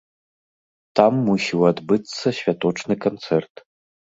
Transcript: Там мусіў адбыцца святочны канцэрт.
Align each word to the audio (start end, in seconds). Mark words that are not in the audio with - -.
Там 0.99 1.13
мусіў 1.27 1.67
адбыцца 1.73 2.35
святочны 2.39 2.93
канцэрт. 3.07 3.53